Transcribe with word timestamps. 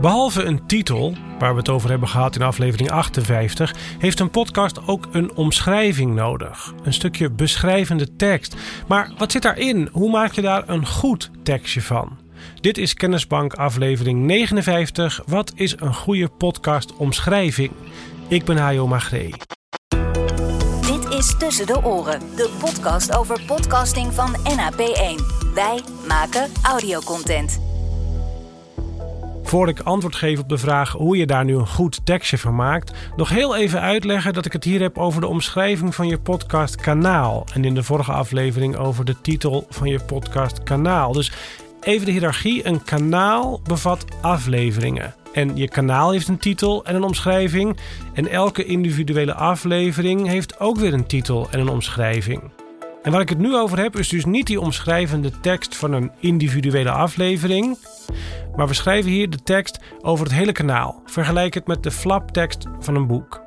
Behalve 0.00 0.42
een 0.42 0.66
titel, 0.66 1.14
waar 1.38 1.52
we 1.52 1.58
het 1.58 1.68
over 1.68 1.90
hebben 1.90 2.08
gehad 2.08 2.36
in 2.36 2.42
aflevering 2.42 2.90
58, 2.90 3.74
heeft 3.98 4.20
een 4.20 4.30
podcast 4.30 4.86
ook 4.86 5.08
een 5.12 5.34
omschrijving 5.34 6.14
nodig. 6.14 6.74
Een 6.82 6.92
stukje 6.92 7.30
beschrijvende 7.30 8.16
tekst. 8.16 8.56
Maar 8.88 9.12
wat 9.18 9.32
zit 9.32 9.42
daarin? 9.42 9.88
Hoe 9.92 10.10
maak 10.10 10.32
je 10.32 10.40
daar 10.40 10.68
een 10.68 10.86
goed 10.86 11.30
tekstje 11.42 11.82
van? 11.82 12.18
Dit 12.60 12.78
is 12.78 12.94
Kennisbank 12.94 13.54
aflevering 13.54 14.20
59. 14.20 15.22
Wat 15.26 15.52
is 15.54 15.80
een 15.80 15.94
goede 15.94 16.28
podcast 16.28 16.96
omschrijving? 16.96 17.72
Ik 18.28 18.44
ben 18.44 18.56
Hajo 18.56 18.86
Magree. 18.86 19.32
Dit 20.80 21.18
is 21.18 21.34
Tussen 21.38 21.66
de 21.66 21.84
Oren, 21.84 22.20
de 22.36 22.50
podcast 22.60 23.16
over 23.16 23.40
podcasting 23.46 24.14
van 24.14 24.36
NAP1. 24.36 25.24
Wij 25.54 25.80
maken 26.06 26.50
audiocontent. 26.62 27.59
Voor 29.50 29.68
ik 29.68 29.80
antwoord 29.80 30.16
geef 30.16 30.38
op 30.38 30.48
de 30.48 30.58
vraag 30.58 30.92
hoe 30.92 31.16
je 31.16 31.26
daar 31.26 31.44
nu 31.44 31.54
een 31.54 31.66
goed 31.66 32.06
tekstje 32.06 32.38
van 32.38 32.54
maakt, 32.54 32.92
nog 33.16 33.28
heel 33.28 33.56
even 33.56 33.80
uitleggen 33.80 34.32
dat 34.32 34.46
ik 34.46 34.52
het 34.52 34.64
hier 34.64 34.80
heb 34.80 34.98
over 34.98 35.20
de 35.20 35.26
omschrijving 35.26 35.94
van 35.94 36.08
je 36.08 36.18
podcastkanaal. 36.18 37.46
En 37.54 37.64
in 37.64 37.74
de 37.74 37.82
vorige 37.82 38.12
aflevering 38.12 38.76
over 38.76 39.04
de 39.04 39.20
titel 39.20 39.66
van 39.68 39.88
je 39.88 40.00
podcastkanaal. 40.00 41.12
Dus 41.12 41.32
even 41.80 42.06
de 42.06 42.12
hiërarchie. 42.12 42.66
Een 42.66 42.84
kanaal 42.84 43.60
bevat 43.64 44.04
afleveringen. 44.20 45.14
En 45.32 45.56
je 45.56 45.68
kanaal 45.68 46.10
heeft 46.10 46.28
een 46.28 46.38
titel 46.38 46.84
en 46.84 46.94
een 46.94 47.02
omschrijving. 47.02 47.76
En 48.12 48.28
elke 48.28 48.64
individuele 48.64 49.34
aflevering 49.34 50.26
heeft 50.26 50.60
ook 50.60 50.76
weer 50.76 50.92
een 50.92 51.06
titel 51.06 51.48
en 51.50 51.60
een 51.60 51.68
omschrijving. 51.68 52.42
En 53.02 53.12
waar 53.12 53.20
ik 53.20 53.28
het 53.28 53.38
nu 53.38 53.56
over 53.56 53.78
heb, 53.78 53.98
is 53.98 54.08
dus 54.08 54.24
niet 54.24 54.46
die 54.46 54.60
omschrijvende 54.60 55.40
tekst 55.40 55.76
van 55.76 55.92
een 55.92 56.10
individuele 56.18 56.90
aflevering. 56.90 57.78
Maar 58.56 58.68
we 58.68 58.74
schrijven 58.74 59.10
hier 59.10 59.30
de 59.30 59.42
tekst 59.42 59.80
over 60.00 60.24
het 60.24 60.34
hele 60.34 60.52
kanaal. 60.52 61.02
Vergelijk 61.04 61.54
het 61.54 61.66
met 61.66 61.82
de 61.82 61.90
flaptekst 61.90 62.66
van 62.78 62.94
een 62.94 63.06
boek. 63.06 63.40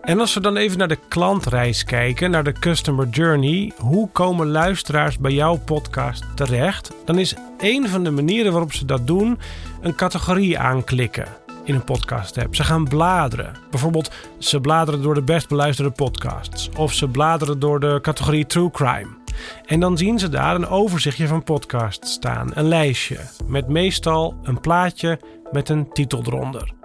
En 0.00 0.20
als 0.20 0.34
we 0.34 0.40
dan 0.40 0.56
even 0.56 0.78
naar 0.78 0.88
de 0.88 0.98
klantreis 1.08 1.84
kijken, 1.84 2.30
naar 2.30 2.44
de 2.44 2.52
customer 2.52 3.08
journey, 3.08 3.72
hoe 3.78 4.08
komen 4.12 4.50
luisteraars 4.50 5.18
bij 5.18 5.32
jouw 5.32 5.56
podcast 5.56 6.24
terecht? 6.34 6.90
Dan 7.04 7.18
is 7.18 7.34
een 7.58 7.88
van 7.88 8.04
de 8.04 8.10
manieren 8.10 8.52
waarop 8.52 8.72
ze 8.72 8.84
dat 8.84 9.06
doen 9.06 9.38
een 9.80 9.94
categorie 9.94 10.58
aanklikken 10.58 11.26
in 11.64 11.74
een 11.74 11.84
podcast 11.84 12.38
app. 12.38 12.54
Ze 12.54 12.64
gaan 12.64 12.88
bladeren. 12.88 13.52
Bijvoorbeeld, 13.70 14.10
ze 14.38 14.60
bladeren 14.60 15.02
door 15.02 15.14
de 15.14 15.22
best 15.22 15.48
beluisterde 15.48 15.90
podcasts. 15.90 16.70
Of 16.76 16.92
ze 16.92 17.08
bladeren 17.08 17.58
door 17.58 17.80
de 17.80 17.98
categorie 18.02 18.46
True 18.46 18.70
Crime. 18.70 19.19
En 19.64 19.80
dan 19.80 19.98
zien 19.98 20.18
ze 20.18 20.28
daar 20.28 20.54
een 20.54 20.68
overzichtje 20.68 21.26
van 21.26 21.42
podcasts 21.42 22.12
staan. 22.12 22.50
Een 22.54 22.68
lijstje. 22.68 23.18
Met 23.46 23.68
meestal 23.68 24.34
een 24.42 24.60
plaatje 24.60 25.20
met 25.50 25.68
een 25.68 25.92
titel 25.92 26.22
eronder. 26.26 26.79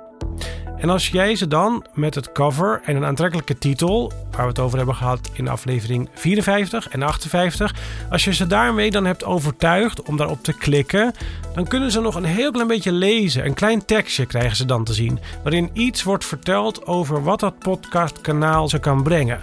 En 0.85 0.91
als 0.91 1.07
jij 1.07 1.35
ze 1.35 1.47
dan 1.47 1.85
met 1.93 2.15
het 2.15 2.31
cover 2.31 2.81
en 2.83 2.95
een 2.95 3.05
aantrekkelijke 3.05 3.57
titel, 3.57 4.11
waar 4.31 4.41
we 4.41 4.47
het 4.47 4.59
over 4.59 4.77
hebben 4.77 4.95
gehad 4.95 5.29
in 5.33 5.47
aflevering 5.47 6.09
54 6.13 6.89
en 6.89 7.03
58, 7.03 7.73
als 8.09 8.23
je 8.23 8.33
ze 8.33 8.47
daarmee 8.47 8.91
dan 8.91 9.05
hebt 9.05 9.23
overtuigd 9.23 10.01
om 10.01 10.17
daarop 10.17 10.43
te 10.43 10.53
klikken, 10.53 11.13
dan 11.55 11.67
kunnen 11.67 11.91
ze 11.91 12.01
nog 12.01 12.15
een 12.15 12.23
heel 12.23 12.51
klein 12.51 12.67
beetje 12.67 12.91
lezen. 12.91 13.45
Een 13.45 13.53
klein 13.53 13.85
tekstje 13.85 14.25
krijgen 14.25 14.55
ze 14.55 14.65
dan 14.65 14.83
te 14.83 14.93
zien, 14.93 15.19
waarin 15.43 15.69
iets 15.73 16.03
wordt 16.03 16.25
verteld 16.25 16.85
over 16.85 17.23
wat 17.23 17.39
dat 17.39 17.59
podcastkanaal 17.59 18.69
ze 18.69 18.79
kan 18.79 19.03
brengen. 19.03 19.39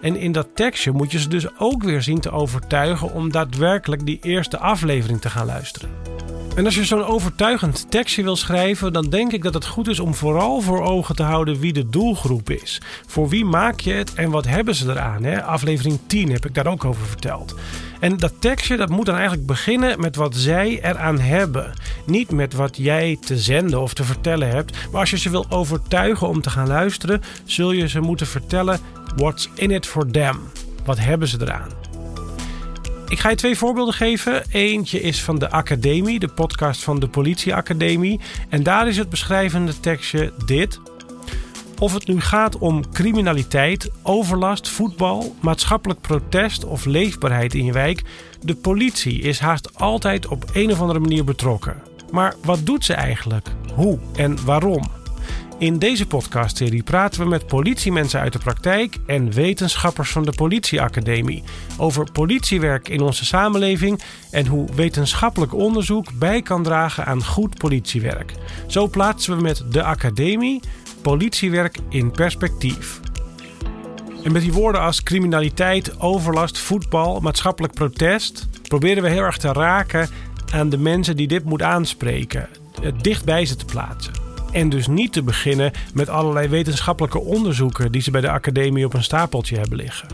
En 0.00 0.16
in 0.16 0.32
dat 0.32 0.48
tekstje 0.54 0.92
moet 0.92 1.12
je 1.12 1.20
ze 1.20 1.28
dus 1.28 1.58
ook 1.58 1.82
weer 1.82 2.02
zien 2.02 2.20
te 2.20 2.30
overtuigen 2.30 3.12
om 3.12 3.32
daadwerkelijk 3.32 4.06
die 4.06 4.18
eerste 4.22 4.58
aflevering 4.58 5.20
te 5.20 5.30
gaan 5.30 5.46
luisteren. 5.46 5.90
En 6.56 6.64
als 6.64 6.74
je 6.74 6.84
zo'n 6.84 7.04
overtuigend 7.04 7.90
tekstje 7.90 8.22
wil 8.22 8.36
schrijven, 8.36 8.92
dan 8.92 9.10
denk 9.10 9.32
ik 9.32 9.42
dat 9.42 9.54
het 9.54 9.66
goed 9.66 9.88
is 9.88 10.00
om 10.00 10.14
vooral 10.14 10.60
voor 10.60 10.82
ogen 10.82 11.16
te 11.16 11.22
houden 11.22 11.60
wie 11.60 11.72
de 11.72 11.88
doelgroep 11.88 12.50
is. 12.50 12.80
Voor 13.06 13.28
wie 13.28 13.44
maak 13.44 13.80
je 13.80 13.92
het 13.92 14.14
en 14.14 14.30
wat 14.30 14.46
hebben 14.46 14.74
ze 14.74 14.90
eraan? 14.90 15.24
Hè? 15.24 15.42
Aflevering 15.42 15.98
10 16.06 16.32
heb 16.32 16.46
ik 16.46 16.54
daar 16.54 16.66
ook 16.66 16.84
over 16.84 17.06
verteld. 17.06 17.54
En 18.00 18.16
dat 18.16 18.32
tekstje 18.38 18.76
dat 18.76 18.88
moet 18.88 19.06
dan 19.06 19.14
eigenlijk 19.14 19.46
beginnen 19.46 20.00
met 20.00 20.16
wat 20.16 20.36
zij 20.36 20.80
eraan 20.82 21.18
hebben. 21.18 21.72
Niet 22.06 22.30
met 22.30 22.54
wat 22.54 22.76
jij 22.76 23.18
te 23.20 23.38
zenden 23.38 23.80
of 23.80 23.94
te 23.94 24.04
vertellen 24.04 24.48
hebt. 24.48 24.90
Maar 24.90 25.00
als 25.00 25.10
je 25.10 25.18
ze 25.18 25.30
wil 25.30 25.46
overtuigen 25.48 26.28
om 26.28 26.40
te 26.40 26.50
gaan 26.50 26.68
luisteren, 26.68 27.22
zul 27.44 27.72
je 27.72 27.88
ze 27.88 28.00
moeten 28.00 28.26
vertellen: 28.26 28.80
what's 29.16 29.48
in 29.54 29.70
it 29.70 29.86
for 29.86 30.10
them? 30.10 30.40
Wat 30.84 30.98
hebben 30.98 31.28
ze 31.28 31.38
eraan? 31.40 31.91
Ik 33.12 33.18
ga 33.18 33.28
je 33.28 33.36
twee 33.36 33.56
voorbeelden 33.56 33.94
geven. 33.94 34.44
Eentje 34.50 35.00
is 35.00 35.22
van 35.22 35.38
de 35.38 35.50
Academie, 35.50 36.18
de 36.18 36.28
podcast 36.28 36.84
van 36.84 37.00
de 37.00 37.08
Politieacademie. 37.08 38.20
En 38.48 38.62
daar 38.62 38.88
is 38.88 38.96
het 38.96 39.10
beschrijvende 39.10 39.80
tekstje 39.80 40.32
dit. 40.46 40.80
Of 41.78 41.94
het 41.94 42.06
nu 42.06 42.20
gaat 42.20 42.58
om 42.58 42.92
criminaliteit, 42.92 43.90
overlast, 44.02 44.68
voetbal, 44.68 45.34
maatschappelijk 45.40 46.00
protest 46.00 46.64
of 46.64 46.84
leefbaarheid 46.84 47.54
in 47.54 47.64
je 47.64 47.72
wijk, 47.72 48.02
de 48.42 48.54
politie 48.54 49.20
is 49.20 49.38
haast 49.38 49.78
altijd 49.78 50.26
op 50.26 50.44
een 50.52 50.72
of 50.72 50.80
andere 50.80 51.00
manier 51.00 51.24
betrokken. 51.24 51.82
Maar 52.10 52.34
wat 52.44 52.66
doet 52.66 52.84
ze 52.84 52.94
eigenlijk? 52.94 53.48
Hoe 53.74 53.98
en 54.16 54.44
waarom? 54.44 55.01
In 55.62 55.78
deze 55.78 56.06
podcastserie 56.06 56.82
praten 56.82 57.20
we 57.20 57.28
met 57.28 57.46
politiemensen 57.46 58.20
uit 58.20 58.32
de 58.32 58.38
praktijk 58.38 58.96
en 59.06 59.32
wetenschappers 59.32 60.10
van 60.10 60.24
de 60.24 60.32
Politieacademie 60.32 61.42
over 61.78 62.12
politiewerk 62.12 62.88
in 62.88 63.00
onze 63.00 63.24
samenleving 63.24 64.02
en 64.30 64.46
hoe 64.46 64.74
wetenschappelijk 64.74 65.54
onderzoek 65.54 66.12
bij 66.18 66.42
kan 66.42 66.62
dragen 66.62 67.06
aan 67.06 67.24
goed 67.24 67.58
politiewerk. 67.58 68.32
Zo 68.66 68.88
plaatsen 68.88 69.36
we 69.36 69.42
met 69.42 69.64
de 69.70 69.82
Academie 69.82 70.60
politiewerk 71.02 71.78
in 71.88 72.10
perspectief. 72.10 73.00
En 74.24 74.32
met 74.32 74.42
die 74.42 74.52
woorden 74.52 74.80
als 74.80 75.02
criminaliteit, 75.02 76.00
overlast, 76.00 76.58
voetbal, 76.58 77.20
maatschappelijk 77.20 77.74
protest 77.74 78.48
proberen 78.62 79.02
we 79.02 79.08
heel 79.08 79.22
erg 79.22 79.36
te 79.38 79.52
raken 79.52 80.08
aan 80.52 80.68
de 80.68 80.78
mensen 80.78 81.16
die 81.16 81.28
dit 81.28 81.44
moet 81.44 81.62
aanspreken, 81.62 82.48
het 82.80 83.02
dicht 83.02 83.24
bij 83.24 83.46
ze 83.46 83.56
te 83.56 83.64
plaatsen. 83.64 84.21
En 84.52 84.68
dus 84.68 84.86
niet 84.86 85.12
te 85.12 85.22
beginnen 85.22 85.72
met 85.94 86.08
allerlei 86.08 86.48
wetenschappelijke 86.48 87.20
onderzoeken 87.20 87.92
die 87.92 88.02
ze 88.02 88.10
bij 88.10 88.20
de 88.20 88.30
academie 88.30 88.84
op 88.84 88.94
een 88.94 89.02
stapeltje 89.02 89.58
hebben 89.58 89.76
liggen. 89.76 90.08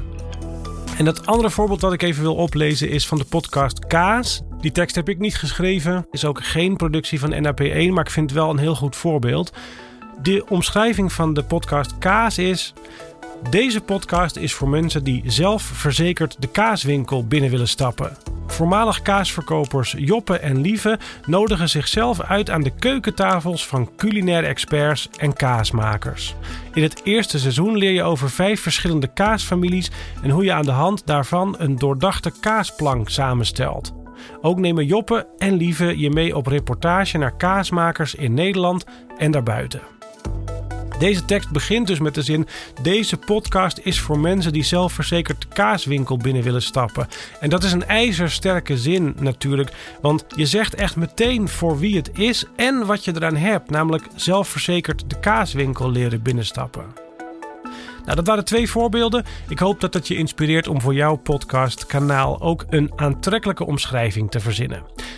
En 0.98 1.04
dat 1.04 1.26
andere 1.26 1.50
voorbeeld 1.50 1.80
dat 1.80 1.92
ik 1.92 2.02
even 2.02 2.22
wil 2.22 2.34
oplezen 2.34 2.88
is 2.90 3.06
van 3.06 3.18
de 3.18 3.24
podcast 3.24 3.86
Kaas. 3.86 4.42
Die 4.60 4.72
tekst 4.72 4.94
heb 4.94 5.08
ik 5.08 5.18
niet 5.18 5.36
geschreven, 5.36 6.06
is 6.10 6.24
ook 6.24 6.44
geen 6.44 6.76
productie 6.76 7.20
van 7.20 7.32
NAP1, 7.32 7.92
maar 7.92 8.04
ik 8.04 8.10
vind 8.10 8.30
het 8.30 8.38
wel 8.38 8.50
een 8.50 8.58
heel 8.58 8.74
goed 8.74 8.96
voorbeeld. 8.96 9.52
De 10.22 10.44
omschrijving 10.48 11.12
van 11.12 11.34
de 11.34 11.42
podcast 11.42 11.98
Kaas 11.98 12.38
is: 12.38 12.74
Deze 13.50 13.80
podcast 13.80 14.36
is 14.36 14.54
voor 14.54 14.68
mensen 14.68 15.04
die 15.04 15.22
zelf 15.26 15.62
verzekerd 15.62 16.36
de 16.38 16.48
kaaswinkel 16.48 17.26
binnen 17.26 17.50
willen 17.50 17.68
stappen. 17.68 18.16
Voormalig 18.52 19.02
kaasverkopers 19.02 19.94
Joppe 19.98 20.38
en 20.38 20.60
Lieve 20.60 20.98
nodigen 21.26 21.68
zichzelf 21.68 22.20
uit 22.20 22.50
aan 22.50 22.62
de 22.62 22.70
keukentafels 22.70 23.66
van 23.66 23.90
culinaire 23.96 24.46
experts 24.46 25.08
en 25.16 25.32
kaasmakers. 25.32 26.34
In 26.72 26.82
het 26.82 27.00
eerste 27.04 27.38
seizoen 27.38 27.76
leer 27.76 27.90
je 27.90 28.02
over 28.02 28.30
vijf 28.30 28.60
verschillende 28.60 29.12
kaasfamilies 29.12 29.90
en 30.22 30.30
hoe 30.30 30.44
je 30.44 30.52
aan 30.52 30.64
de 30.64 30.70
hand 30.70 31.06
daarvan 31.06 31.54
een 31.58 31.76
doordachte 31.76 32.32
kaasplank 32.40 33.08
samenstelt. 33.08 33.92
Ook 34.40 34.58
nemen 34.58 34.86
Joppe 34.86 35.26
en 35.38 35.54
Lieve 35.54 35.98
je 35.98 36.10
mee 36.10 36.36
op 36.36 36.46
reportage 36.46 37.18
naar 37.18 37.36
kaasmakers 37.36 38.14
in 38.14 38.34
Nederland 38.34 38.84
en 39.18 39.30
daarbuiten. 39.30 39.97
Deze 40.98 41.24
tekst 41.24 41.50
begint 41.50 41.86
dus 41.86 41.98
met 41.98 42.14
de 42.14 42.22
zin: 42.22 42.46
Deze 42.82 43.16
podcast 43.16 43.80
is 43.82 44.00
voor 44.00 44.18
mensen 44.18 44.52
die 44.52 44.62
zelfverzekerd 44.62 45.40
de 45.40 45.48
kaaswinkel 45.48 46.16
binnen 46.16 46.42
willen 46.42 46.62
stappen. 46.62 47.08
En 47.40 47.50
dat 47.50 47.64
is 47.64 47.72
een 47.72 47.86
ijzersterke 47.86 48.78
zin 48.78 49.14
natuurlijk, 49.20 49.72
want 50.00 50.24
je 50.36 50.46
zegt 50.46 50.74
echt 50.74 50.96
meteen 50.96 51.48
voor 51.48 51.78
wie 51.78 51.96
het 51.96 52.10
is 52.12 52.44
en 52.56 52.86
wat 52.86 53.04
je 53.04 53.12
eraan 53.14 53.36
hebt, 53.36 53.70
namelijk 53.70 54.06
zelfverzekerd 54.14 55.10
de 55.10 55.20
kaaswinkel 55.20 55.90
leren 55.90 56.22
binnenstappen. 56.22 56.84
Nou, 58.04 58.16
dat 58.16 58.26
waren 58.26 58.44
twee 58.44 58.70
voorbeelden. 58.70 59.24
Ik 59.48 59.58
hoop 59.58 59.80
dat 59.80 59.94
het 59.94 60.08
je 60.08 60.16
inspireert 60.16 60.68
om 60.68 60.80
voor 60.80 60.94
jouw 60.94 61.16
podcastkanaal 61.16 62.40
ook 62.40 62.64
een 62.70 62.92
aantrekkelijke 62.96 63.66
omschrijving 63.66 64.30
te 64.30 64.40
verzinnen. 64.40 64.82